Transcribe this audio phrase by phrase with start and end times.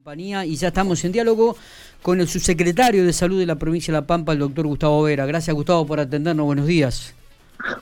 [0.00, 1.58] compañía y ya estamos en diálogo
[2.00, 5.26] con el subsecretario de Salud de la provincia de La Pampa, el doctor Gustavo Vera.
[5.26, 7.14] Gracias Gustavo por atendernos, buenos días.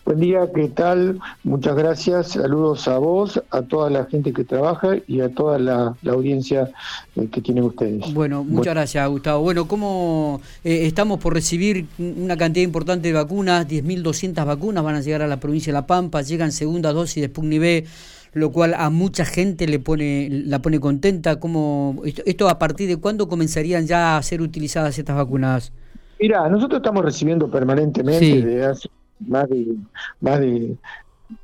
[0.04, 1.20] Buen día, ¿qué tal?
[1.44, 5.94] Muchas gracias, saludos a vos, a toda la gente que trabaja y a toda la,
[6.10, 6.68] audiencia
[7.14, 8.12] eh, que tienen ustedes.
[8.12, 9.40] Bueno, muchas gracias Gustavo.
[9.42, 13.68] Bueno, ¿cómo eh, estamos por recibir una cantidad importante de vacunas?
[13.68, 17.28] 10.200 vacunas van a llegar a la provincia de La Pampa, llegan segunda dosis de
[17.28, 17.86] Sputnik
[18.32, 21.40] lo cual a mucha gente le pone la pone contenta.
[21.40, 25.72] ¿Cómo, esto, a partir de cuándo comenzarían ya a ser utilizadas estas vacunas?
[26.20, 28.88] Mira, nosotros estamos recibiendo permanentemente desde hace
[29.26, 29.76] más de,
[30.20, 30.76] más de,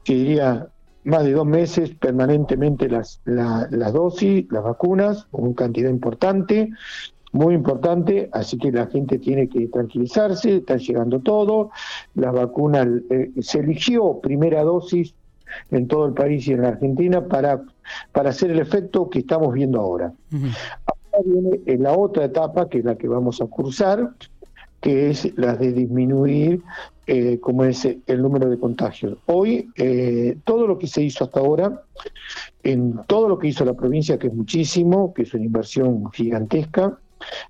[0.04, 0.68] diría,
[1.04, 6.70] más de dos meses permanentemente las, las dosis, las vacunas, con una cantidad importante,
[7.32, 11.70] muy importante, así que la gente tiene que tranquilizarse, está llegando todo,
[12.14, 15.14] la vacuna eh, se eligió primera dosis
[15.70, 17.62] en todo el país y en la Argentina para,
[18.12, 20.12] para hacer el efecto que estamos viendo ahora.
[20.32, 24.10] Ahora viene la otra etapa, que es la que vamos a cursar,
[24.80, 26.62] que es la de disminuir
[27.06, 29.18] eh, como es el número de contagios.
[29.26, 31.82] Hoy, eh, todo lo que se hizo hasta ahora,
[32.62, 36.98] en todo lo que hizo la provincia, que es muchísimo, que es una inversión gigantesca,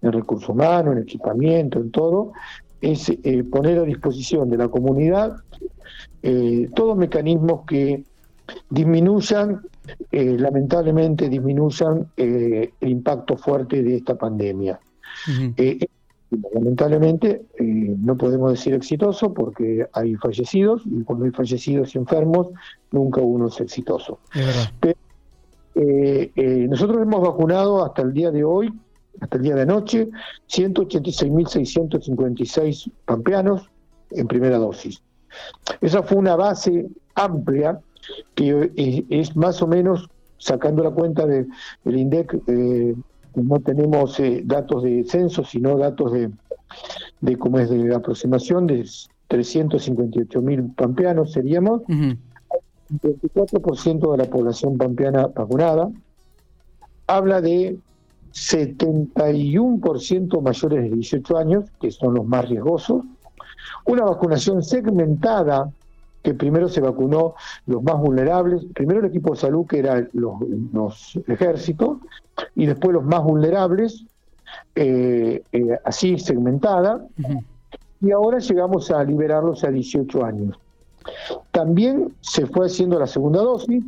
[0.02, 2.32] en recursos humanos, en equipamiento, en todo,
[2.80, 5.36] es eh, poner a disposición de la comunidad
[6.22, 8.02] eh, todos mecanismos que
[8.70, 9.60] disminuyan,
[10.10, 14.80] eh, lamentablemente disminuyan eh, el impacto fuerte de esta pandemia.
[16.54, 22.48] lamentablemente no podemos decir exitoso porque hay fallecidos y cuando hay fallecidos y enfermos
[22.90, 24.18] nunca uno es exitoso.
[25.74, 28.72] nosotros hemos vacunado hasta el día de hoy,
[29.20, 30.08] hasta el día de anoche,
[30.48, 33.70] 186.656 pampeanos
[34.10, 35.00] en primera dosis.
[35.80, 37.80] Esa fue una base amplia
[38.34, 41.48] que eh, es, más o menos, sacando la cuenta del
[41.84, 42.94] INDEC, eh,
[43.34, 46.30] no tenemos eh, datos de censo, sino datos de,
[47.20, 48.88] de cómo es de aproximación de
[49.28, 52.14] 358 mil pampeanos seríamos, uh
[52.90, 55.90] 24% de la población pampeana vacunada,
[57.06, 57.78] habla de
[58.32, 63.04] 71% mayores de 18 años, que son los más riesgosos,
[63.84, 65.70] una vacunación segmentada,
[66.22, 67.34] que primero se vacunó
[67.66, 71.98] los más vulnerables, primero el equipo de salud, que era los, ejércitos,
[72.54, 74.04] y después los más vulnerables,
[74.74, 77.06] eh, eh, así segmentada,
[78.00, 80.58] y ahora llegamos a liberarlos a 18 años.
[81.50, 83.84] También se fue haciendo la segunda dosis,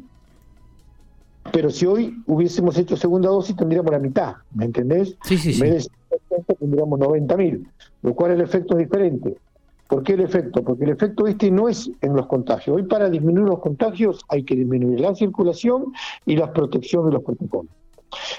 [1.52, 5.16] pero si hoy hubiésemos hecho segunda dosis tendríamos la mitad, ¿me entendés?
[5.24, 5.62] Sí, sí, sí.
[5.62, 5.88] En vez
[6.48, 7.66] de tendríamos 90.000,
[8.02, 9.36] lo cual el efecto es diferente.
[9.88, 10.62] ¿Por qué el efecto?
[10.62, 12.76] Porque el efecto este no es en los contagios.
[12.76, 15.92] Hoy para disminuir los contagios hay que disminuir la circulación
[16.24, 17.70] y la protección de los protocolos.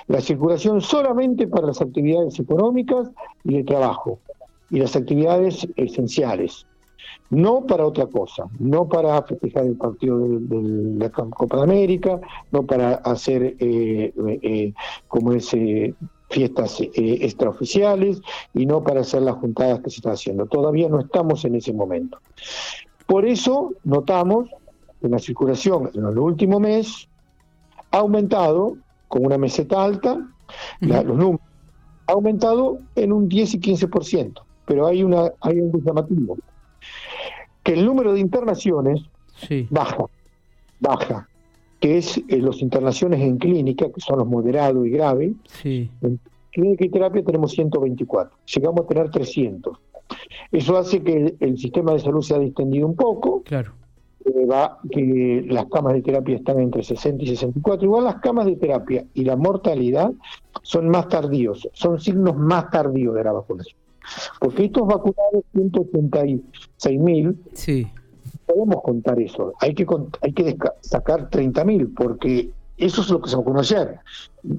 [0.08, 3.10] La circulación solamente para las actividades económicas
[3.44, 4.20] y de trabajo
[4.70, 6.66] y las actividades esenciales.
[7.30, 12.20] No para otra cosa, no para festejar el partido de, la Copa de América,
[12.52, 14.74] no para hacer eh, eh,
[15.08, 15.94] como ese
[16.30, 18.22] fiestas eh, extraoficiales
[18.54, 20.46] y no para hacer las juntadas que se están haciendo.
[20.46, 22.20] Todavía no estamos en ese momento.
[23.06, 24.50] Por eso notamos
[25.02, 27.08] que la circulación en el último mes
[27.92, 28.78] ha aumentado
[29.08, 30.28] con una meseta alta,
[30.82, 31.42] los números
[32.08, 36.38] ha aumentado en un 10 y 15%, pero hay, una, hay un llamativo,
[37.64, 39.02] que el número de internaciones
[39.70, 40.06] baja,
[40.80, 41.27] baja
[41.80, 45.32] que es eh, los internaciones en clínica, que son los moderados y graves.
[45.48, 45.90] Sí.
[46.02, 46.20] En
[46.52, 49.78] clínica y terapia tenemos 124, llegamos a tener 300.
[50.52, 53.44] Eso hace que el, sistema de salud se ha distendido un poco.
[53.44, 53.74] Claro.
[54.50, 57.86] va, que las camas de terapia están entre 60 y 64.
[57.86, 60.12] Igual las camas de terapia y la mortalidad
[60.64, 63.78] son más tardíos, son signos más tardíos de la vacunación.
[64.40, 67.88] Porque estos vacunados, 186 mil, sí
[68.48, 69.54] podemos contar eso.
[69.60, 69.86] Hay que
[70.22, 74.00] hay que sacar 30.000 porque eso es lo que se vacunó ayer.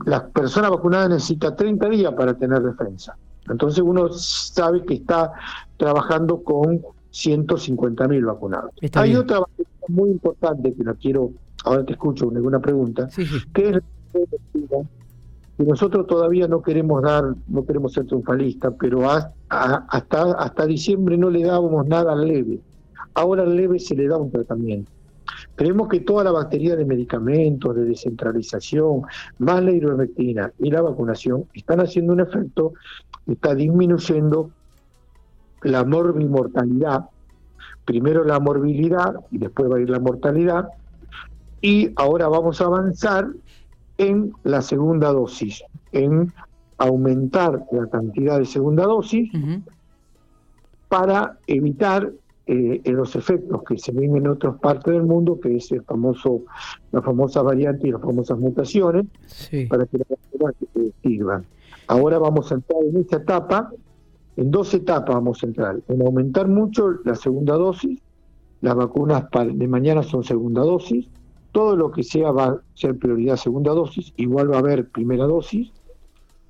[0.05, 3.17] La persona vacunada necesita 30 días para tener defensa.
[3.49, 5.33] Entonces uno sabe que está
[5.77, 6.83] trabajando con
[7.13, 8.73] 150.000 vacunados.
[8.95, 9.41] Hay otra
[9.89, 11.31] muy importante que la quiero,
[11.65, 13.09] ahora te escucho ninguna pregunta,
[13.55, 13.79] que es
[15.57, 21.31] que nosotros todavía no queremos dar, no queremos ser triunfalistas, pero hasta, hasta diciembre no
[21.31, 22.61] le dábamos nada leve.
[23.19, 24.93] Ahora al leve se le da un tratamiento.
[25.57, 29.03] Creemos que toda la batería de medicamentos, de descentralización,
[29.39, 32.75] más la ivermectina y la vacunación están haciendo un efecto,
[33.27, 34.51] está disminuyendo
[35.63, 37.07] la morbimortalidad,
[37.85, 40.69] primero la morbilidad y después va a ir la mortalidad,
[41.61, 43.27] y ahora vamos a avanzar
[43.99, 46.33] en la segunda dosis, en
[46.79, 49.29] aumentar la cantidad de segunda dosis
[50.89, 52.13] para evitar
[52.51, 56.45] eh, los efectos que se ven en otras partes del mundo, que es el famoso,
[56.93, 59.05] la famosa variante y las famosas mutaciones,
[59.69, 60.55] para que las vacunas
[61.03, 61.45] sirvan.
[61.89, 63.71] Ahora vamos a entrar en esta etapa,
[64.39, 68.01] en dos etapas vamos a entrar, en aumentar mucho la segunda dosis,
[68.63, 71.07] las vacunas de mañana son segunda dosis,
[71.53, 75.27] todo lo que sea va a ser prioridad segunda dosis, igual va a haber primera
[75.27, 75.71] dosis,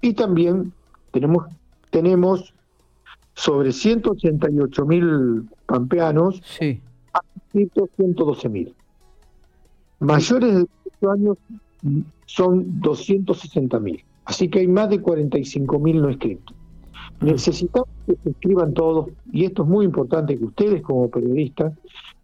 [0.00, 0.73] y también
[1.11, 1.47] tenemos,
[1.91, 2.55] tenemos
[3.38, 6.81] sobre 188 mil pampeanos sí.
[7.12, 7.20] a
[7.52, 8.75] 112 mil.
[10.00, 10.67] Mayores de
[11.00, 11.38] 18 años
[12.26, 14.05] son 260 mil.
[14.25, 16.56] Así que hay más de 45 mil no escritos.
[16.93, 17.25] Ah.
[17.26, 21.73] Necesitamos que se escriban todos, y esto es muy importante que ustedes como periodistas,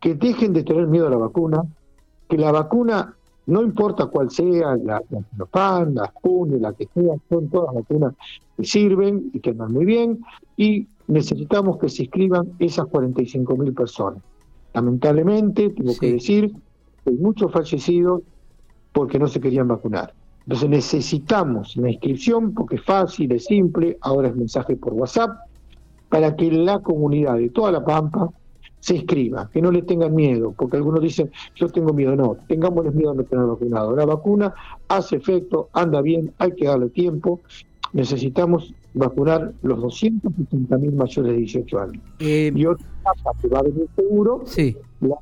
[0.01, 1.63] que dejen de tener miedo a la vacuna,
[2.29, 3.15] que la vacuna
[3.47, 8.15] no importa cuál sea, la, la PAN, la Sputnik, la que sea, son todas vacunas
[8.57, 10.25] que sirven y que andan muy bien,
[10.57, 14.23] y necesitamos que se inscriban esas 45 mil personas.
[14.73, 16.55] Lamentablemente, tengo que decir
[17.07, 18.23] hay muchos fallecidos
[18.93, 20.15] porque no se querían vacunar.
[20.47, 25.39] Entonces necesitamos la inscripción porque es fácil, es simple, ahora es mensaje por WhatsApp,
[26.09, 28.31] para que la comunidad de toda la Pampa
[28.79, 32.95] se inscriba, que no le tengan miedo, porque algunos dicen, yo tengo miedo, no, tengámosles
[32.95, 33.97] miedo a no tener vacunado.
[33.97, 34.55] La vacuna
[34.89, 37.41] hace efecto, anda bien, hay que darle tiempo,
[37.95, 42.03] necesitamos vacunar los 260 mil mayores de 18 años.
[42.21, 44.77] Eh, y otra etapa que va a venir seguro, sí.
[45.01, 45.17] la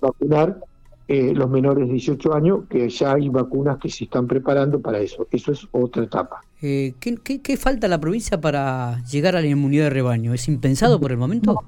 [0.00, 0.60] vacunar
[1.08, 5.00] eh, los menores de 18 años, que ya hay vacunas que se están preparando para
[5.00, 5.26] eso.
[5.30, 6.40] Eso es otra etapa.
[6.62, 10.32] Eh, ¿qué, qué, falta a la provincia para llegar a la inmunidad de rebaño?
[10.32, 11.62] ¿Es impensado por el momento?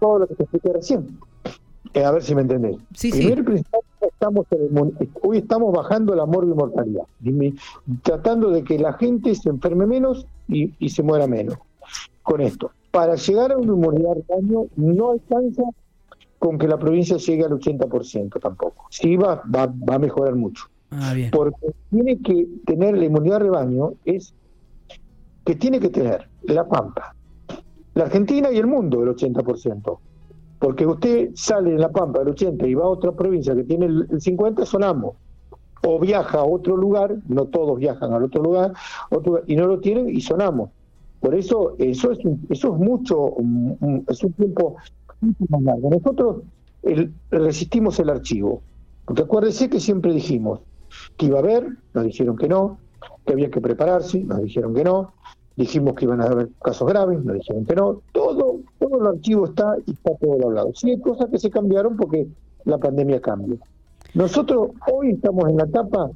[0.00, 1.18] todo lo que te expliqué recién.
[1.94, 2.76] Eh, a ver si me entendés.
[3.00, 3.54] Primero
[4.02, 4.46] estamos
[5.22, 7.04] hoy estamos bajando la mortalidad,
[8.02, 11.56] tratando de que la gente se enferme menos y, se muera menos.
[12.22, 15.62] Con esto, para llegar a una inmunidad de rebaño no alcanza
[16.38, 18.86] con que la provincia llegue al 80% tampoco.
[18.90, 20.64] Sí va, va, va a mejorar mucho.
[20.90, 24.34] Ah, Porque tiene que tener la inmunidad de rebaño, es
[25.44, 27.14] que tiene que tener la Pampa,
[27.94, 29.98] la Argentina y el mundo el 80%.
[30.58, 33.86] Porque usted sale en la Pampa del 80 y va a otra provincia que tiene
[33.86, 35.16] el 50, sonamos.
[35.86, 38.72] O viaja a otro lugar, no todos viajan al otro lugar,
[39.46, 40.70] y no lo tienen y sonamos.
[41.20, 42.18] Por eso, eso es,
[42.50, 43.34] eso es mucho,
[44.08, 44.76] es un tiempo
[45.20, 45.90] mucho más largo.
[45.90, 46.42] Nosotros
[47.30, 48.62] resistimos el archivo.
[49.04, 50.60] Porque acuérdese que siempre dijimos
[51.16, 52.78] que iba a haber, nos dijeron que no,
[53.26, 55.12] que había que prepararse, nos dijeron que no,
[55.56, 59.46] dijimos que iban a haber casos graves, nos dijeron que no, todo, todo el archivo
[59.46, 60.72] está y está todo hablado.
[60.74, 62.26] Sí hay cosas que se cambiaron porque
[62.64, 63.58] la pandemia cambia.
[64.14, 66.08] Estamos hoy estamos en la etapa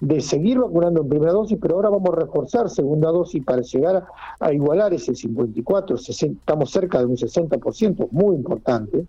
[0.00, 4.04] de seguir vacunando en primera dosis, pero ahora vamos a reforzar segunda dosis para llegar
[4.38, 9.06] a, igualar ese 54, 60, estamos cerca de un 60%, muy importante.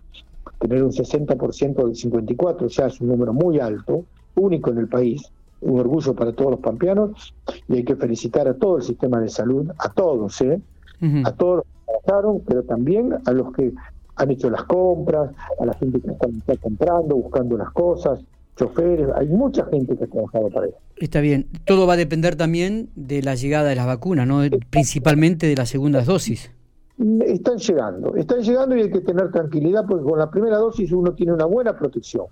[0.58, 4.06] Tener un 60% del 54 ya es un número muy alto,
[4.36, 5.22] único en el país
[5.60, 7.34] un orgullo para todos los pampeanos
[7.68, 10.62] y hay que felicitar a todo el sistema de salud, a todos, ¿eh?
[11.26, 13.74] a todos los que trabajaron, pero también a los que
[14.20, 18.20] han hecho las compras, a la gente que está, comprando, buscando las cosas,
[18.56, 20.78] choferes, hay mucha gente que ha trabajado para eso.
[20.98, 24.42] Está bien, todo va a depender también de la llegada de las vacunas, ¿no?
[24.70, 26.52] principalmente de las segundas dosis.
[27.26, 31.14] Están llegando, están llegando y hay que tener tranquilidad porque con la primera dosis uno
[31.14, 32.26] tiene una buena protección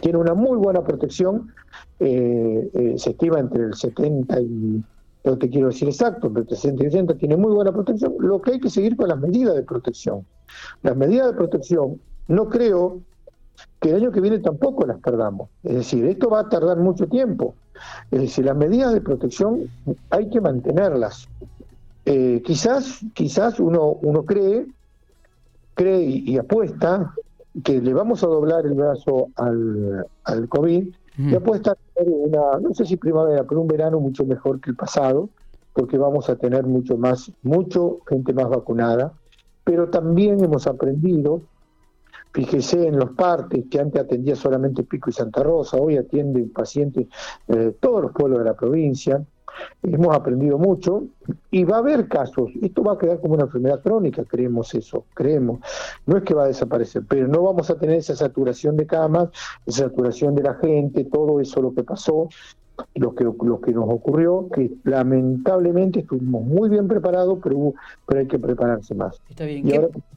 [0.00, 1.52] tiene una muy buena protección,
[2.00, 4.82] eh, eh, se estima entre el 70 y,
[5.24, 8.42] no te quiero decir exacto, entre el 60 y 80 tiene muy buena protección, lo
[8.42, 10.26] que hay que seguir con las medidas de protección.
[10.82, 13.00] Las medidas de protección, no creo
[13.80, 15.48] que el año que viene tampoco las perdamos.
[15.62, 17.54] Es decir, esto va a tardar mucho tiempo.
[18.10, 19.70] Es decir, las medidas de protección
[20.10, 21.28] hay que mantenerlas.
[22.04, 24.66] Eh, quizás, quizás uno, uno cree,
[25.74, 27.14] cree y apuesta
[27.62, 30.88] que le vamos a doblar el brazo al, al COVID
[31.18, 34.70] y apuesta a tener una, no sé si primavera, pero un verano mucho mejor que
[34.70, 35.28] el pasado,
[35.74, 39.12] porque vamos a tener mucho más, mucho gente más vacunada,
[39.64, 41.42] pero también hemos aprendido,
[42.32, 47.06] fíjese en los partes que antes atendía solamente Pico y Santa Rosa, hoy atiende pacientes
[47.46, 49.22] de todos los pueblos de la provincia,
[49.82, 51.04] hemos aprendido mucho
[51.50, 52.50] y va a haber casos.
[52.60, 55.60] Esto va a quedar como una enfermedad crónica, creemos eso, creemos.
[56.06, 59.28] No es que va a desaparecer, pero no vamos a tener esa saturación de camas,
[59.66, 62.28] esa saturación de la gente, todo eso lo que pasó,
[62.94, 67.74] lo que, lo que nos ocurrió, que lamentablemente estuvimos muy bien preparados, pero,
[68.06, 69.20] pero hay que prepararse más.
[69.28, 69.64] Está bien.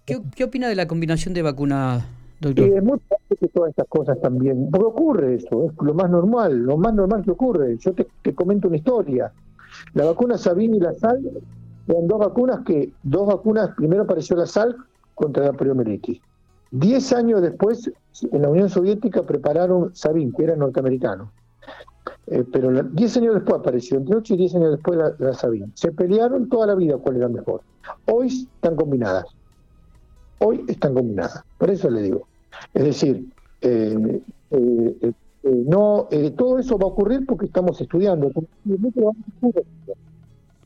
[0.06, 2.06] ¿Qué, opina de la combinación de vacunas,
[2.42, 6.10] Y es muy fácil que todas estas cosas también, porque ocurre eso, es lo más
[6.10, 7.78] normal, lo más normal que ocurre.
[7.78, 9.32] Yo te, te comento una historia.
[9.94, 11.22] La vacuna Sabine y la sal
[11.88, 14.76] eran dos vacunas que, dos vacunas, primero apareció la sal
[15.14, 16.20] contra la poliomielitis.
[16.72, 17.90] Diez años después,
[18.32, 21.32] en la Unión Soviética prepararon Sabin, que era norteamericano.
[22.28, 25.72] Eh, pero diez años después apareció, entre ocho y diez años después la, la Sabin.
[25.76, 27.62] Se pelearon toda la vida cuál era mejor.
[28.12, 29.26] Hoy están combinadas.
[30.40, 31.44] Hoy están combinadas.
[31.58, 32.28] Por eso le digo.
[32.74, 33.30] Es decir,
[33.62, 35.14] eh, eh,
[35.44, 38.32] no todo eso va a ocurrir porque estamos estudiando.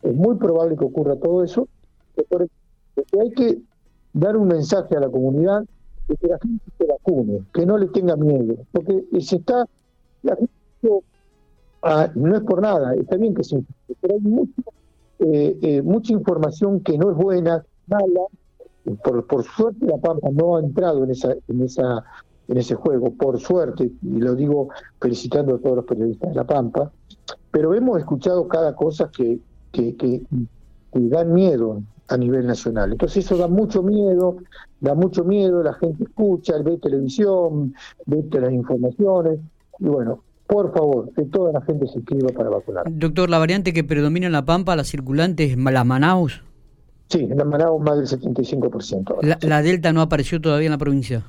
[0.01, 1.67] Es muy probable que ocurra todo eso.
[2.29, 2.49] Porque
[3.19, 3.61] hay que
[4.13, 5.63] dar un mensaje a la comunidad
[6.07, 9.65] de que la gente se vacune, que no le tenga miedo, porque se está,
[10.23, 10.51] la gente,
[11.83, 13.63] ah, no es por nada, está bien que se
[14.01, 14.61] pero hay mucha,
[15.19, 18.21] eh, eh, mucha información que no es buena, mala,
[19.03, 22.03] por, suerte la Pampa no ha entrado en esa, en esa
[22.49, 24.69] en ese juego, por suerte, y lo digo
[24.99, 26.91] felicitando a todos los periodistas de La Pampa,
[27.51, 29.39] pero hemos escuchado cada cosa que,
[29.71, 30.23] que, que,
[30.91, 32.91] que dan miedo a nivel nacional.
[32.91, 34.37] Entonces eso da mucho miedo,
[34.79, 37.75] da mucho miedo, la gente escucha, ve televisión,
[38.07, 39.39] ve las informaciones,
[39.77, 42.85] y bueno, por favor, que toda la gente se inscriba para vacunar.
[42.89, 46.41] Doctor, ¿la variante que predomina en La Pampa, la circulante, es la Manaus?
[47.09, 49.21] Sí, en la Manaus más del 75%.
[49.23, 51.23] La, ¿La Delta no apareció todavía en la provincia?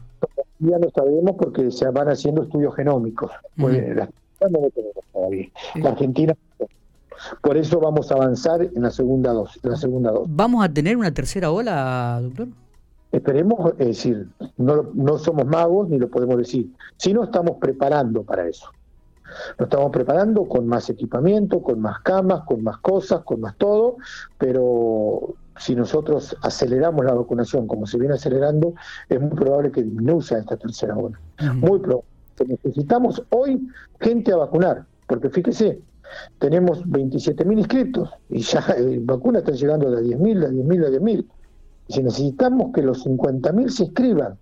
[0.59, 3.31] Ya no sabemos porque se van haciendo estudios genómicos.
[3.57, 4.09] Pues, la,
[4.51, 4.71] no
[5.77, 6.35] La Argentina
[7.43, 9.63] por eso vamos a avanzar en la segunda dosis.
[9.65, 10.29] la segunda dosis.
[10.35, 12.49] ¿Vamos a tener una tercera ola, doctor?
[13.13, 18.49] Esperemos, es decir, no, no somos magos ni lo podemos decir, sino estamos preparando para
[18.49, 18.71] eso.
[19.59, 23.97] Nos estamos preparando con más equipamiento, con más camas, con más cosas, con más todo,
[24.39, 28.75] pero si nosotros aceleramos la vacunación como se viene acelerando,
[29.09, 31.21] es muy probable que disminuya esta tercera ola.
[31.55, 32.09] Muy probable.
[32.47, 33.69] Necesitamos hoy
[34.01, 35.79] gente a vacunar, porque fíjese,
[36.39, 41.27] tenemos 27.000 inscritos y ya eh, vacunas están llegando a 10.000, a 10.000, a 10.000.
[41.89, 44.39] Si necesitamos que los 50.000 se inscriban,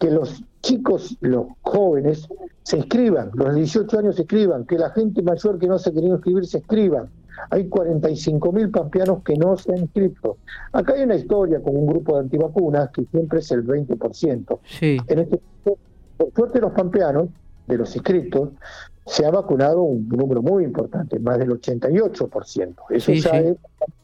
[0.00, 2.26] que los chicos, los jóvenes,
[2.64, 5.92] se inscriban, los 18 años se inscriban, que la gente mayor que no se ha
[5.92, 7.08] querido inscribir se inscriban.
[7.50, 10.36] Hay 45.000 pampeanos que no se han inscrito.
[10.72, 14.58] Acá hay una historia con un grupo de antivacunas que siempre es el 20%.
[14.64, 14.98] Sí.
[15.08, 15.40] En este
[16.20, 17.28] por suerte los pampeanos,
[17.66, 18.50] de los inscritos,
[19.06, 22.74] se ha vacunado un número muy importante, más del 88%.
[22.90, 23.56] Eso ya es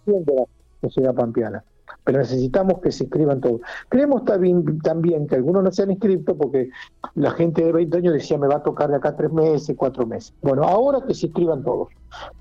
[0.06, 0.44] de la
[0.80, 1.62] sociedad pampeana.
[2.06, 3.60] Pero necesitamos que se inscriban todos.
[3.88, 6.70] Creemos también, también que algunos no se han inscrito porque
[7.16, 10.06] la gente de 20 años decía me va a tocar de acá tres meses, cuatro
[10.06, 10.32] meses.
[10.40, 11.88] Bueno, ahora que se inscriban todos.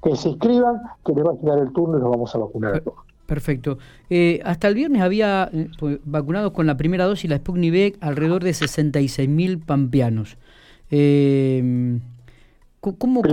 [0.04, 2.76] Que se inscriban, que les va a llegar el turno y los vamos a vacunar
[2.76, 3.00] a todos.
[3.26, 3.80] Perfecto.
[4.12, 5.68] Eh, hasta el viernes había eh,
[6.06, 10.38] vacunados con la primera dosis, la Sputnik V, alrededor de 66.000 pampeanos.
[10.92, 12.00] Eh,
[12.80, 13.24] ¿Cómo,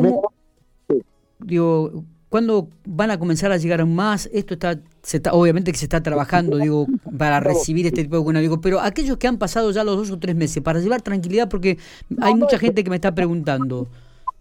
[1.41, 4.31] digo, cuándo van a comenzar a llegar más?
[4.33, 6.87] Esto está, se está, obviamente que se está trabajando, digo,
[7.19, 10.19] para recibir este tipo de digo, pero aquellos que han pasado ya los dos o
[10.19, 11.77] tres meses, para llevar tranquilidad, porque
[12.23, 13.87] hay mucha gente que me está preguntando.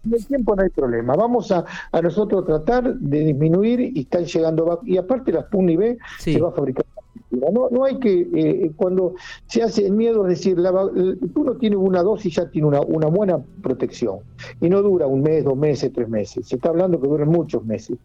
[0.06, 1.14] En el tiempo no hay problema.
[1.14, 4.80] Vamos a, a nosotros tratar de disminuir y están llegando.
[4.84, 6.86] Y aparte, la Sputnik B se va a fabricar
[7.32, 9.14] no, no hay que, eh, cuando
[9.46, 13.06] se hace el miedo, es decir, la, uno tiene una dosis ya tiene una, una
[13.06, 14.18] buena protección
[14.60, 16.46] y no dura un mes, dos meses, tres meses.
[16.46, 17.96] Se está hablando que duran muchos meses.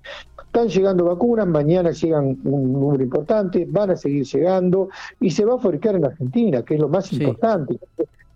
[0.46, 5.55] Están llegando vacunas, mañana llegan un número importante, van a seguir llegando y se va
[5.55, 7.77] a fabricar en Argentina, que es lo más importante.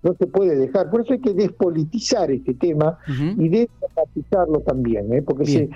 [0.03, 0.89] No se puede dejar.
[0.89, 5.21] Por eso hay que despolitizar este tema y despolitizarlo también, ¿eh?
[5.21, 5.69] porque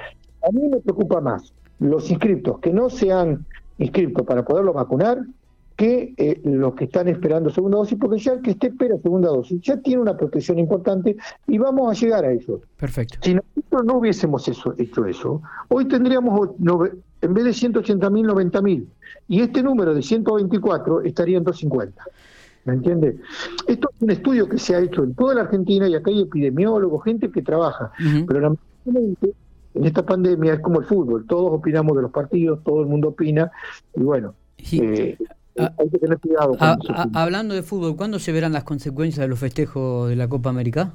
[0.48, 3.45] a mí me preocupa más los inscriptos que no se han
[3.77, 5.25] inscriptos para poderlo vacunar
[5.75, 9.29] que eh, los que están esperando segunda dosis, porque ya el que esté espera segunda
[9.29, 11.17] dosis ya tiene una protección importante
[11.48, 12.62] y vamos a llegar a eso.
[12.77, 13.17] Perfecto.
[13.22, 16.51] Si nosotros no hubiésemos hecho eso, hoy tendríamos,
[17.22, 18.88] en vez de 180 mil, 90 mil,
[19.27, 22.03] y este número de 124 estaría en 250.
[22.63, 23.20] ¿Me entiende?
[23.67, 26.22] Esto es un estudio que se ha hecho en toda la Argentina y acá hay
[26.22, 27.91] epidemiólogos, gente que trabaja,
[28.25, 29.34] pero lamentablemente
[29.75, 33.10] en esta pandemia es como el fútbol, todos opinamos de los partidos, todo el mundo
[33.10, 33.51] opina,
[33.96, 34.34] y bueno,
[34.72, 35.17] eh,
[35.60, 36.51] ah, hay que tener cuidado.
[36.51, 40.15] Con ah, ah, hablando de fútbol, ¿cuándo se verán las consecuencias de los festejos de
[40.15, 40.94] la Copa América?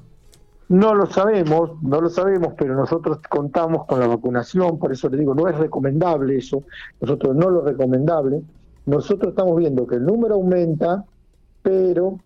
[0.68, 5.18] No lo sabemos, no lo sabemos, pero nosotros contamos con la vacunación, por eso le
[5.18, 6.62] digo, no es recomendable eso,
[7.00, 8.42] nosotros no lo recomendable.
[8.86, 11.04] Nosotros estamos viendo que el número aumenta,
[11.62, 12.18] pero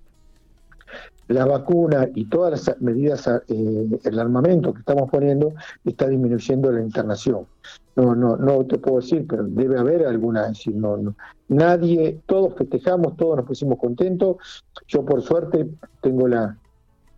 [1.28, 5.54] la vacuna y todas las medidas, eh, el armamento que estamos poniendo
[5.84, 7.46] está disminuyendo la internación.
[7.96, 11.14] no, no, no te puedo decir, pero debe haber alguna, decir, no, no,
[11.48, 14.36] nadie, todos festejamos, todos nos pusimos contentos.
[14.88, 15.68] Yo por suerte
[16.00, 16.58] tengo la,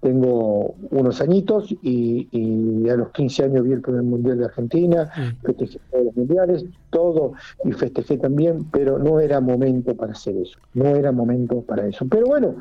[0.00, 5.10] tengo unos añitos y, y, a los 15 años vi el primer mundial de Argentina,
[5.16, 5.44] mm.
[5.44, 7.32] festejé todos los mundiales, todo,
[7.64, 12.06] y festejé también, pero no era momento para hacer eso, no era momento para eso.
[12.08, 12.56] Pero bueno,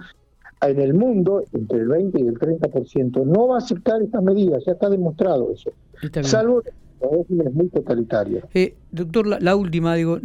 [0.61, 4.63] en el mundo, entre el 20 y el 30% no va a aceptar estas medidas,
[4.65, 5.71] ya está demostrado eso,
[6.23, 6.61] salvo
[7.01, 8.41] es muy totalitario.
[8.53, 10.17] Eh, doctor, la, última, digo,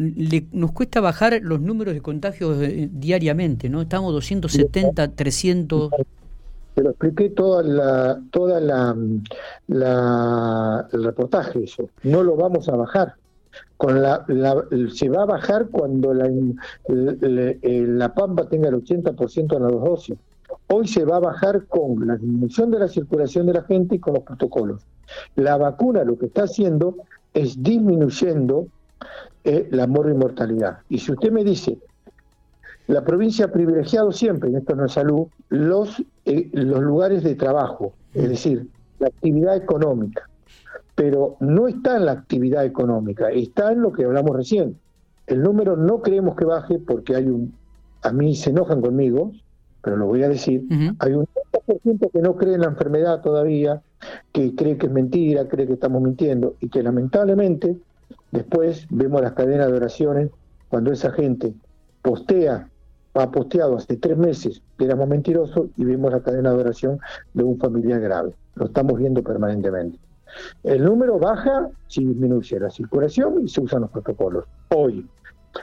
[0.52, 3.82] nos cuesta bajar los números de contagios eh, diariamente, ¿no?
[3.82, 5.90] Estamos 270, 300.
[6.74, 8.96] Te lo expliqué toda la, toda la,
[9.66, 11.90] la, el reportaje eso.
[12.02, 13.14] No lo vamos a bajar.
[13.76, 14.24] Con la,
[14.92, 16.30] se va a bajar cuando la,
[16.88, 20.16] la, Pampa tenga el 80% en dos dosis.
[20.68, 23.98] Hoy se va a bajar con la disminución de la circulación de la gente y
[23.98, 24.82] con los protocolos.
[25.36, 26.96] La vacuna lo que está haciendo
[27.34, 28.66] es disminuyendo
[29.44, 30.78] eh, la mortalidad.
[30.88, 31.78] Y si usted me dice,
[32.86, 37.34] la provincia ha privilegiado siempre, en esto no es salud, los, eh, los lugares de
[37.34, 38.66] trabajo, es decir,
[38.98, 40.29] la actividad económica.
[41.00, 44.78] Pero no está en la actividad económica, está en lo que hablamos recién.
[45.26, 47.54] El número no creemos que baje porque hay un,
[48.02, 49.32] a mí se enojan conmigo,
[49.80, 50.62] pero lo voy a decir,
[50.98, 51.26] hay un
[51.66, 53.80] 30% que no cree en la enfermedad todavía,
[54.30, 57.78] que cree que es mentira, cree que estamos mintiendo y que lamentablemente
[58.30, 60.30] después vemos las cadenas de oraciones
[60.68, 61.54] cuando esa gente
[62.02, 62.68] postea,
[63.14, 66.98] ha posteado hace tres meses que éramos mentirosos y vemos la cadena de oración
[67.32, 68.34] de un familiar grave.
[68.54, 69.98] Lo estamos viendo permanentemente.
[70.62, 74.44] El número baja si disminuye la circulación y se usan los protocolos.
[74.68, 75.06] Hoy,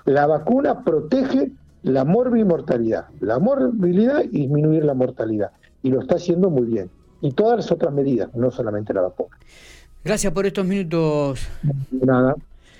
[0.05, 1.51] la vacuna protege
[1.83, 5.51] la mortalidad, la morbilidad y disminuir la mortalidad.
[5.83, 6.89] Y lo está haciendo muy bien.
[7.21, 9.37] Y todas las otras medidas, no solamente la vacuna.
[10.03, 11.47] Gracias por estos minutos.
[11.91, 12.35] Nada.